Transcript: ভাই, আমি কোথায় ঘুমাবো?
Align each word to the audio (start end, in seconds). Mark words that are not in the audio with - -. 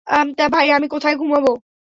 ভাই, 0.51 0.67
আমি 0.71 0.87
কোথায় 0.87 1.15
ঘুমাবো? 1.15 1.51